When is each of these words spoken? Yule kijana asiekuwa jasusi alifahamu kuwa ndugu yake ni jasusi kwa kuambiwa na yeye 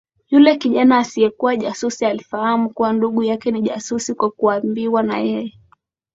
Yule 0.29 0.55
kijana 0.57 0.97
asiekuwa 0.97 1.55
jasusi 1.55 2.05
alifahamu 2.05 2.69
kuwa 2.69 2.93
ndugu 2.93 3.23
yake 3.23 3.51
ni 3.51 3.61
jasusi 3.61 4.13
kwa 4.13 4.31
kuambiwa 4.31 5.03
na 5.03 5.17
yeye 5.19 5.59